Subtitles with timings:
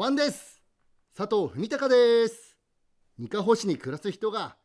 [0.00, 0.62] おばんです。
[1.14, 2.56] 佐藤文隆です。
[3.18, 4.56] 二カ星に暮らす人が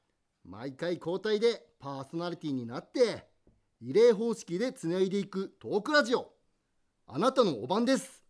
[0.46, 3.26] 毎回交代でパーソナリティになって
[3.82, 6.32] リレー方式でつないでいくトークラジオ。
[7.06, 8.24] あなたのおばんです。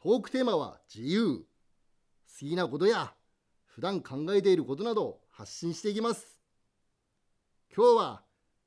[0.00, 1.38] トークテーマは自由。
[1.38, 1.44] 好
[2.38, 3.12] きなことや
[3.64, 6.38] 普段考えていることなど発信していきます。
[7.76, 8.22] 今日は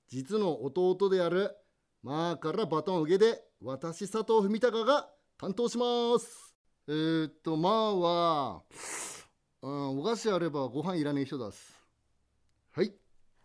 [0.09, 1.55] 実の弟である
[2.03, 6.48] まあからバトンを受けて私佐藤文隆が担当します。
[6.91, 8.61] えー、っとまあは、
[9.61, 11.71] うん、お菓子あればご飯いらねえ人だす。
[12.71, 12.91] はい。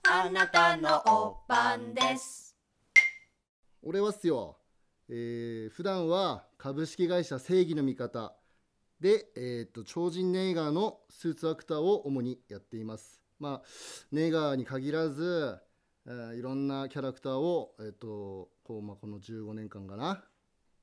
[0.08, 2.56] あなたのおばんです。
[3.82, 4.56] 俺はっすよ。
[5.10, 8.34] えー、普段は株式会社正義の味方。
[8.98, 13.20] で、えーと、超人ネイガーのスーツアクターを主にやっています。
[13.38, 13.62] まあ、
[14.10, 15.58] ネイガーに限らず、
[16.06, 20.24] えー、いろんなキャラクターを、えーとこうまあ、この15年間かな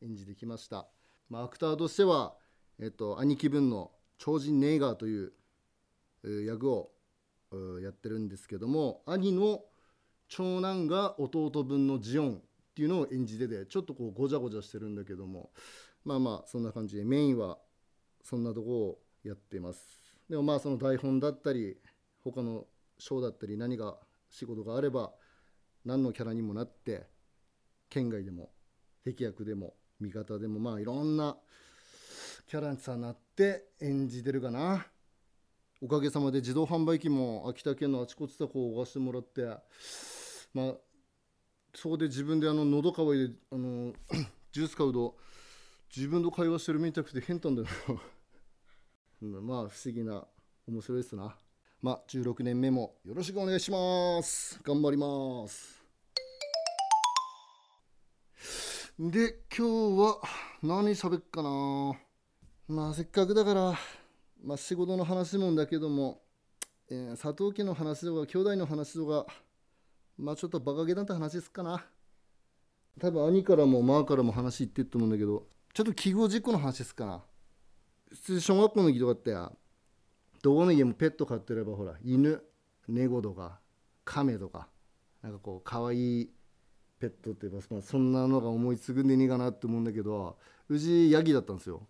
[0.03, 0.85] 演じてきました。
[1.27, 2.35] まあ、アクターとしては、
[2.79, 5.33] えーと、兄貴分の超人ネイガーという、
[6.23, 6.91] 役を
[7.81, 9.63] やってるんですけども兄の
[10.27, 15.49] 長男が弟分のジオンっていうのを演じててちょっとこうごちゃごちゃしてるんだけども
[16.05, 17.57] まあまあそんな感じでメインは
[18.23, 19.79] そんなとこをやってます。
[20.29, 21.77] でもまあその台本だったり
[22.23, 22.65] 他の
[22.97, 23.97] ショーだったり何が
[24.29, 25.11] 仕事があれば
[25.83, 27.07] 何のキャラにもなって
[27.89, 28.51] 県外でも
[29.03, 31.35] 敵役でも味方でもまあいろんな
[32.51, 34.85] キャラさなって演じてるかな。
[35.81, 39.45] おかげさまで自動販売機も秋田県のあちこちさこう置かしてもらって
[40.53, 40.73] まあ
[41.73, 43.93] そこで自分であの喉乾いであの
[44.51, 45.15] ジュース買うと
[45.95, 47.67] 自分と会話してるみたくて変なんだよ。
[49.21, 50.27] な まあ不思議な
[50.67, 51.37] 面白いですな。
[51.81, 54.59] まあ16年目もよろしくお願いします。
[54.61, 55.81] 頑張ります。
[58.99, 60.21] で今日は
[60.61, 62.10] 何喋っかな。
[62.67, 63.73] まあせっかくだから
[64.43, 66.21] まあ仕事の話もんだけども、
[66.89, 69.31] えー、佐藤家の話とか兄弟の話とか
[70.17, 71.83] まあちょっとバカげだった話ですかな。
[72.99, 77.23] 多分兄からもマーからも話言ってると思うんだけど、ちょっと記号事故の話ですかな。
[78.09, 79.33] 普通小学校の時とかって
[80.41, 82.43] どこの家もペット飼ってればほら、犬、
[82.87, 83.59] 猫とか、
[84.03, 84.67] 亀とか、
[85.21, 86.29] なんかこう、可愛い
[86.99, 91.87] ペットって言えば、まあ、そんなのが思いつくんでねえかなって思うんだけど、うちヤギだったんですよ。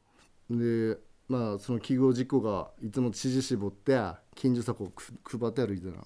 [0.57, 0.97] で、
[1.27, 3.99] まあその記号事故がいつも知事絞って
[4.35, 6.03] 近所さこう配って歩いてな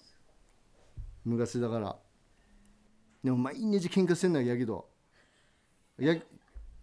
[1.23, 1.95] 昔だから。
[3.23, 4.87] でも毎日喧嘩してんだよヤギと
[5.97, 6.15] ヤ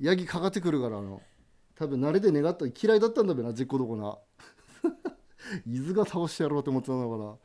[0.00, 1.22] ヤギかかってくるからあの。
[1.74, 4.18] 多分慣れで願った嫌いだったんだべな実行どこな。
[5.66, 7.36] 伊豆が倒してやろうと思ってたんだから。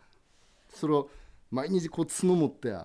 [0.69, 1.09] それを
[1.49, 2.75] 毎日こう角持って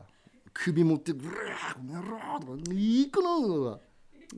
[0.55, 3.81] 首持ってブラーやろうとかいい子なの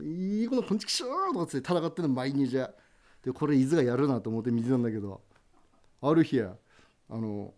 [0.03, 2.56] いい子のこんちきしょーとかって戦ってんの毎日。
[2.56, 2.72] や
[3.25, 5.21] でこれ伊豆がやるなと思って見てたんだけど
[6.03, 6.55] ある日や
[7.09, 7.53] あの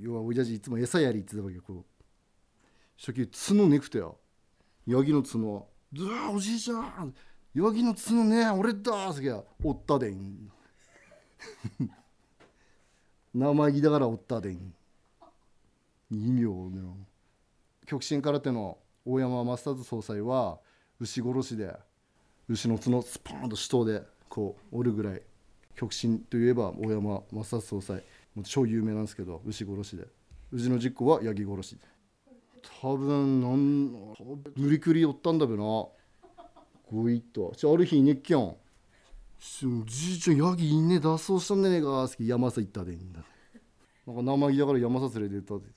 [0.00, 1.94] 要はおじゃじいつも餌やりって言ってたわけこう。
[2.98, 4.18] 初期角ねくてよ。
[4.86, 5.68] ヤギの角。
[5.92, 7.14] ずわおじいちゃん。
[7.54, 10.50] ヤギの角ね俺だすげえおったでん。
[13.34, 14.74] 生意気だからおったでん。
[16.10, 16.80] 意味をね
[17.86, 20.60] 極真空手の大山マスターズ総裁は
[21.00, 21.76] 牛殺しで
[22.48, 25.22] 牛の角スポーンと死闘でこう折るぐらい
[25.76, 28.02] 極真といえば大山マスターズ総裁
[28.42, 30.08] 超有名なんですけど牛殺しで。
[30.50, 31.78] 牛の実行はヤギ殺し。
[32.80, 33.92] 多分なん
[34.56, 35.62] 無理くり寄ったんだべな。
[35.62, 38.56] ごいっとある日にっきゃん
[39.86, 42.26] じいちゃんヤギいね脱走したんじゃねえかすき。
[42.26, 43.20] 山さ行ったでいいんだ
[44.06, 45.70] なんか生意気だから山さ連れてったで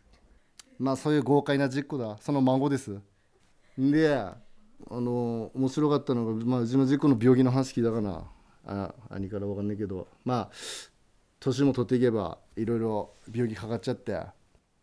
[0.79, 2.17] まあそういう豪快な実行だ。
[2.21, 2.99] その孫です。
[3.77, 4.35] であ
[4.89, 8.25] の面白かったのが、まあ、うちの実行の病気の話聞いたかな。
[8.67, 10.07] あ兄から分かんないけど。
[10.23, 10.51] まあ
[11.39, 14.19] 年も取っていけばいろいろ病気かかっちゃって。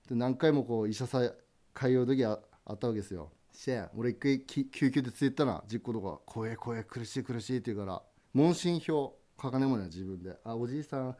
[0.08, 1.32] で何回もこう医者さえ
[1.74, 2.38] 通う時あ
[2.72, 3.30] ったわけですよ。
[3.52, 5.62] し俺一回救急でついたな。
[5.70, 8.02] 実行とか「怖え怖え苦しい苦しい」って言うから。
[8.32, 11.16] 問診票書かねえもんね自分で「あおじいさん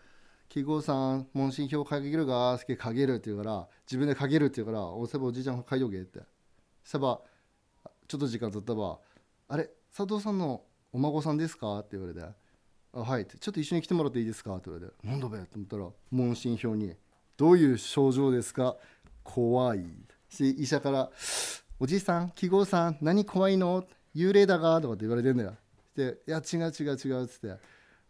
[0.49, 3.69] 記号さん問診票書けるか?」すけ書けるって言うから。
[3.87, 6.21] 自分で書けるって言うから「おせばおじいちゃん書いとけ」って。
[6.85, 7.23] せば
[8.07, 9.01] ちょっと時間経ったば
[9.49, 12.21] 「あれ佐藤さんのお孫さんですか?」って言われて
[12.95, 16.95] 「あはい」「ちょっと一緒に来てもらっていいですか?」って言われて「なんだべ?」って思ったら問診票に
[17.37, 18.77] 「どういう症状ですか
[19.23, 19.85] 怖い」
[20.29, 21.11] し医者から
[21.81, 25.57] 「おじいさん記号さん何怖いの幽霊だが?」とかって言われてんだよ。
[25.97, 27.57] で「いや違う違う違う」っつって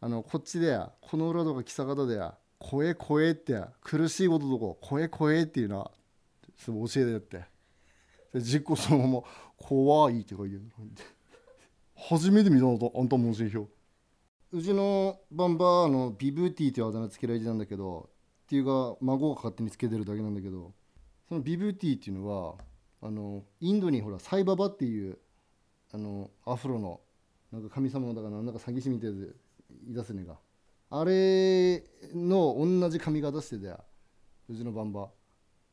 [0.01, 5.91] あのこっちでやこの裏とか木坂方でや「声声」って苦しいこととこ「声声」っていうのは
[6.67, 7.45] 教えてやって
[8.33, 9.23] で実行そのまま
[9.57, 10.63] 「怖い」って書いてる
[11.97, 13.69] 初めて見たのとあんた問診票
[14.55, 18.09] うちのバンバーのビブーティーというあだ名つけられてたんだけど
[18.45, 20.73] っていうか孫が勝手につけてるだけなんだけど
[21.29, 22.55] そのビブーティーっていうのは
[23.03, 25.19] あのインドにほらサイババっていう
[25.93, 27.01] あのアフロの
[27.51, 29.27] なんか神様だからなんか詐欺師みたいで
[29.87, 30.37] 言い出すねが。
[30.91, 31.83] あれ
[32.15, 33.75] の同じ髪型してて
[34.49, 35.09] うちのバンバ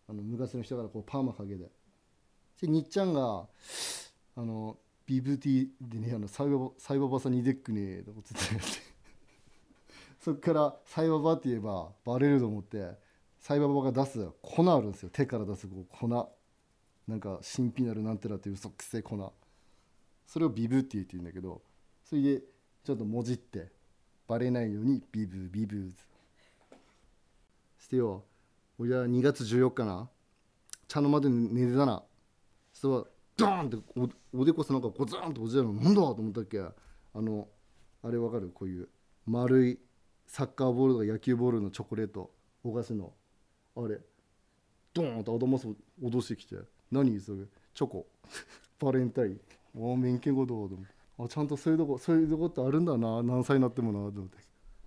[0.09, 1.69] あの昔の人からこうパーマかけて。
[2.61, 3.47] でにっちゃんが
[4.35, 8.65] あのビブティでねあのサイババサイババさんにでっくねとかつって
[10.19, 12.97] そっからサイババって言えばバレると思って
[13.39, 15.09] サイババが出す粉あるんですよ。
[15.11, 16.07] 手から出すこう粉
[17.07, 19.33] なんか神秘なるなんてらって嘘くせえ粉
[20.27, 21.61] それをビブって言って言うんだけど
[22.03, 22.43] それで
[22.83, 23.71] ちょっともじって
[24.27, 25.91] バレないようにビブビブ
[27.79, 28.23] してよ。
[28.77, 30.09] 俺は2月14日な。
[30.87, 32.03] 茶の間で寝てたな。
[32.73, 33.77] そしたらドーンって
[34.33, 36.59] おおでこさなんかゴツンと落ちたのなんだと思ったっけ？
[36.59, 36.71] あ
[37.13, 37.47] の
[38.03, 38.51] あれわかる？
[38.53, 38.89] こういう
[39.25, 39.79] 丸い
[40.25, 42.31] サッカーボールとか野球ボールのチョコレート
[42.63, 43.11] お菓子の。
[43.75, 43.99] あれ。
[44.93, 45.67] ドーンと頭す
[46.01, 46.55] 脅してきて。
[46.91, 47.45] 何それ？
[47.73, 48.07] チョコ。
[48.79, 49.41] バレンタイン。
[49.75, 50.69] おお免許ごと
[51.17, 53.21] あちゃんとそういうとこそういうとこってあるんだな。
[53.23, 54.37] 何歳になってもなと思って。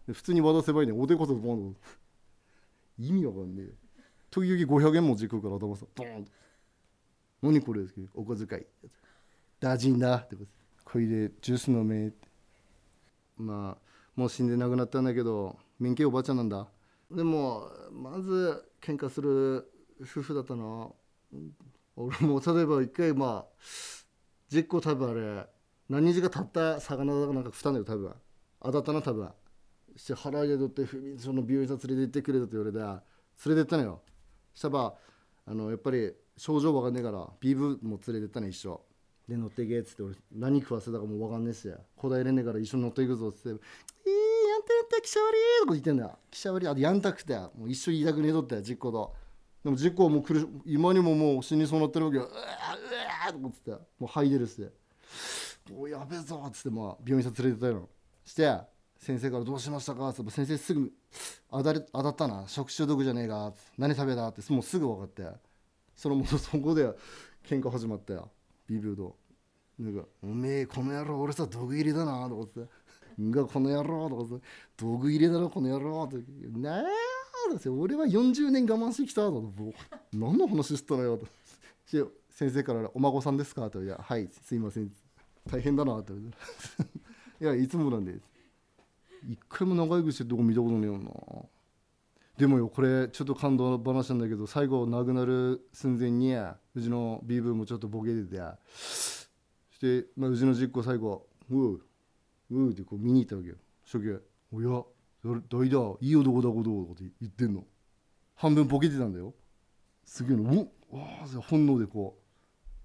[0.06, 1.80] で普通に渡せばいいねおでこそボンと
[2.98, 3.72] 意味わかんねえ。
[4.30, 6.32] 時々500円持ち行くから頭さドーンと
[7.44, 7.82] 何これ？
[8.14, 8.62] お小遣い。
[9.60, 10.50] 大事だってこと。
[10.82, 12.26] これでジュース飲めって。
[13.36, 16.66] まあもう死んで亡くなったんだけど免許おばあちゃんなんだ。
[17.10, 19.70] でもまず喧嘩する
[20.00, 20.88] 夫婦だったな
[21.96, 23.46] 俺も例えば一回まあ
[24.50, 25.46] 10個多分あれ
[25.90, 28.14] 何日か経った魚だかなんか食ったんだよ多分。
[28.62, 29.28] 当たったな多分。
[29.96, 30.86] して腹で取って
[31.18, 32.78] その病院さん連れて行ってくれたって言われて
[33.48, 34.00] 連れてったのよ。
[34.54, 34.94] したら
[35.46, 38.80] あのやっぱり症状わかんねえからビブも連れてったね一緒。
[39.28, 41.66] で乗っていけっつって俺何食わせたかもうわかんねえし
[41.96, 43.56] 答えれねえから一緒に乗っていくぞっつって「えー、
[44.48, 46.18] やんたやったきしゃわり」とか言ってんだよ。
[46.30, 49.14] きしゃわりあとやんたくてもう一緒言いたくねえとって実行と。
[49.64, 52.24] でも実行はもう苦し今にももう死にそうなってるわけよ。
[52.24, 52.36] うわう
[53.26, 54.72] わとかっつってもう吐いてるっす
[55.72, 57.88] おおやべえぞっつってまあ病院さ連れてたよ
[58.26, 58.60] して
[58.98, 60.92] 先生から「どうしましたか?」って先生すぐ
[61.50, 62.44] 当た当たったな。
[62.46, 65.53] 食中毒じゃねえか何食べたってもうすぐ分かって。
[65.96, 66.84] そのもとそこで
[67.44, 68.30] 喧嘩始まったよ
[68.66, 69.16] ビビると
[69.78, 72.70] なんか「おめえこの野郎俺さ毒入りだな」とかって
[73.22, 74.46] 「んがこの野郎」とかって
[74.76, 76.24] 「毒入りだろこの野郎」って
[76.58, 76.84] 「なあ」
[77.70, 79.52] 俺は40年我慢してきたと
[80.12, 81.26] 何の話したのよと
[82.30, 84.90] 先生から「お孫さんですか?」と「いやはいすいません」
[85.46, 86.12] 大変だなって。
[87.40, 88.18] いやいつもなんで
[89.28, 91.10] 一回も長い口ってどこ見たことねえよな
[92.36, 98.36] でもよこれちょっと感動話なんだけど最後亡くなる寸前にうちのビーブもちょっとボケてて
[98.76, 99.28] し
[99.78, 101.80] て、まあ、うちの実行最後「うう
[102.50, 103.54] う」ってこう見に行ったわけよ。
[103.84, 104.20] 初期
[104.50, 104.82] 「おや
[105.24, 105.78] 誰だ？
[106.00, 107.64] いい男だこと」って言ってんの。
[108.34, 109.32] 半分ボケてたんだよ。
[110.04, 112.18] すげえのおわあ本能でこ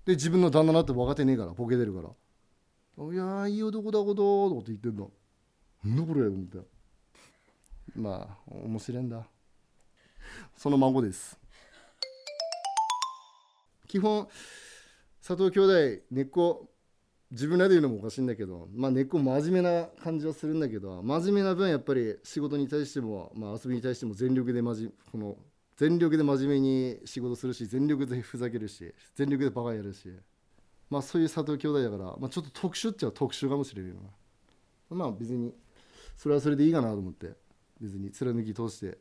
[0.05, 0.07] う。
[0.07, 2.09] で自分の旦那だって分かってねえからボケてるから
[3.11, 5.11] 「いやいい男だこと」とかって言ってんの。
[5.83, 6.25] なんだこれ？
[6.25, 6.59] と思って。
[7.95, 9.27] まあ面白いんだ。
[10.55, 11.39] その孫です。
[13.87, 14.27] 基本
[15.25, 16.69] 佐藤兄弟根っこ
[17.31, 25.37] 自分らで言うのもおかしいんだけど、まあ、根っこ真面目な感じはするんだけど真面目な分やっぱり仕事に対しても、まあ、遊びに対しても全力でまじこの
[25.77, 30.09] 全力で真面目に仕事するし全力でふざけるし全力でバカやるし、
[30.89, 33.99] まあ、そういう佐藤兄弟だから、まあ、ちょっと特殊っちゃ特殊かもしれないな。
[34.89, 35.53] まあ別に
[36.17, 37.33] それはそれでいいかなと思って
[37.79, 38.97] 別に貫き通して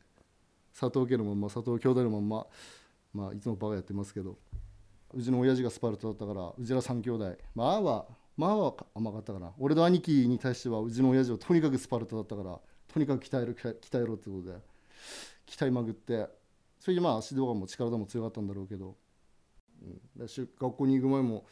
[0.77, 2.47] 佐藤家のまんま佐藤兄弟のまんま
[3.13, 4.37] まあいつもバカやってますけど
[5.13, 8.05] うちの親父がスパルタだったからうちら3兄弟まあは
[8.37, 9.51] まあは甘かったかな。
[9.59, 12.57] 俺の兄貴に対してはうちの親父はとにかくスパルタだったから
[12.87, 14.57] とにかく鍛える鍛えろってことで
[15.45, 16.27] 鍛えまくって
[16.79, 18.95] それでまあ指導がも力でも強かったんだろうけど、
[19.83, 21.45] うん、学校に行く前も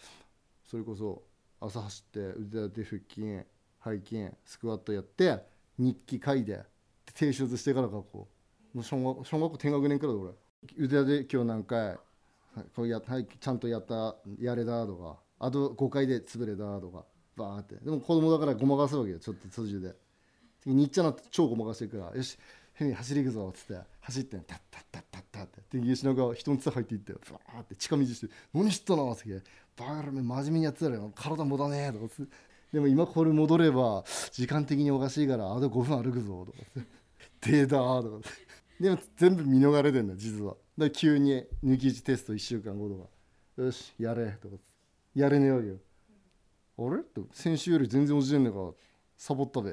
[0.63, 1.23] それこそ
[1.59, 3.43] 朝走って腕立て腹筋
[3.83, 5.43] 背筋スクワットやって
[5.77, 6.61] 日記書いて
[7.13, 8.27] 提出してから学校。
[8.83, 10.31] 小学小学校低学年から俺。
[10.77, 11.97] 腕立て今日何回
[12.75, 17.05] こうや、はい、ちゃんとやったやれだとかあと5回で潰れたとか
[17.35, 17.75] バーって。
[17.75, 19.95] でも子供だからごまかすわけよちょっと途中で。
[20.65, 22.37] 日ちゃなって超ごまかしてるからよし
[22.73, 25.79] ヘミ走り行くぞっつって走ってタッタッタッタッタッって。
[25.79, 29.43] で吉永が人のつ入っていってバーって近道して「何知ったの?」って。
[29.77, 32.27] バーラめ真面目にやってたら体もたねえとか
[32.73, 36.57] でも今これ戻れば時間的におかしいからあと5分歩くぞとか
[37.41, 38.29] データとか
[38.79, 40.55] でも全部見逃れてんだ実は。
[40.77, 42.95] だ急に抜き打ちテスト1週間後と
[43.57, 43.63] か。
[43.63, 44.55] よしやれとか
[45.15, 45.77] やれねえわけよ。
[46.77, 47.01] あれ？
[47.01, 48.71] って先週より全然落ちてんねえか
[49.17, 49.71] サボったべ。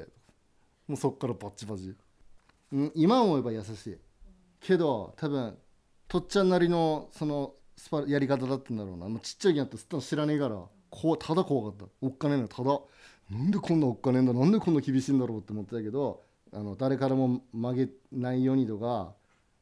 [0.87, 1.95] もうそっからバッチバチ、
[2.71, 3.97] うん、今思えば優しい。
[4.59, 5.55] けど多分
[6.07, 9.07] とっちゃんなりのそのスパやり方だったんだろうな。
[9.07, 11.85] もうちっちゃい時になったの知らねえからこうただ怖かった。
[12.01, 12.79] おっかねえのただ。
[13.29, 16.23] なんでこんなおっかねえんだなんでこんな厳しいんだろうって思ってたけど
[16.55, 19.13] あの誰からも曲げないようにとか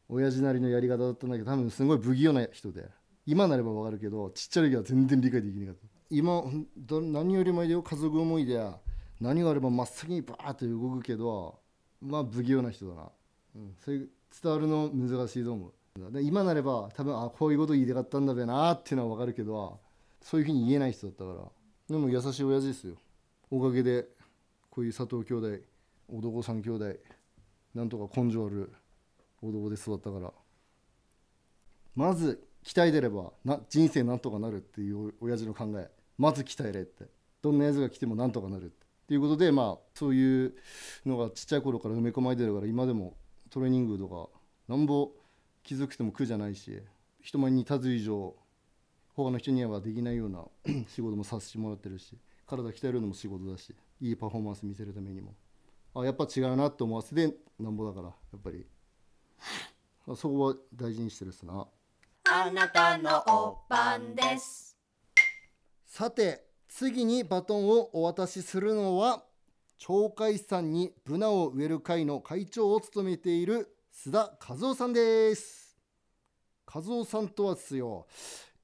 [0.07, 2.87] 親父なりのやり方だったんだけど多分すごい不器用な人で
[3.25, 5.87] 今なればわかるけどちっちゃい時は全然理解できなかった。
[6.11, 6.43] 今
[6.87, 8.63] 何よりもいいよ家族思いで
[9.19, 11.57] 何があれば真っ先にバーって動くけど
[11.99, 13.09] まあ不器用な人だな、
[13.55, 14.07] うん、それ伝
[14.51, 15.73] わるの難しいと思う。
[16.21, 19.79] 今なれば多分あこういうこと言いたかったんだべなっていうのは分かるけど
[20.21, 21.39] そういうふうに言えない人だったから。
[21.89, 22.95] でも優しい親父ですよ。
[23.49, 24.07] おかげで
[24.69, 25.63] こういう佐藤兄弟
[26.09, 26.95] 男三兄弟
[27.73, 28.71] なんとか根性ある
[29.41, 30.31] 男で育ったから。
[31.95, 35.89] まず鍛えてればな人生なんとかなるっていう親父の考え。
[36.17, 37.05] まず鍛えれって。
[37.43, 38.69] どんなやつが来てもなんとかなるっ
[39.05, 40.53] ていうことでまあそういう
[41.05, 43.17] のがちっちゃい頃から埋め込まれてるから今でも
[43.49, 44.29] トレーニングとか
[44.69, 45.11] なんぼ
[45.61, 46.81] 気づくても苦じゃないし
[47.21, 48.33] 人前に立つ以上
[49.13, 50.45] 他の人にはできないような
[50.87, 52.17] 仕事もさせてもらってるし
[52.47, 55.33] 体鍛えるのも仕事だしいいパフォーマンス見せるためにも。
[55.95, 58.65] あやっぱ違うなって思わせてなんぼだからやっぱり。
[60.07, 61.67] あそこは大事にしてるっすな。
[62.29, 64.77] あなたのおばんです。
[65.85, 69.23] さて次にバトンをお渡しするのは
[69.79, 75.77] 鳥海山にブナを植える会の会長を務めている須田和夫さんです。
[76.73, 78.07] 和夫さんとはですよ。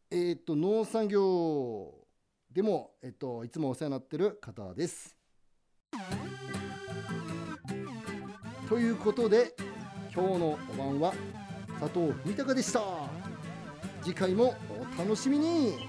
[0.09, 2.00] えっ、と農産業。
[2.51, 5.15] でも、えっと、いつもお世話になってる方です
[8.69, 9.51] ということで
[10.13, 11.11] 今日のお晩は
[11.79, 12.81] 佐藤文隆でした。
[14.03, 14.53] 次回も
[14.95, 15.88] お楽しみに。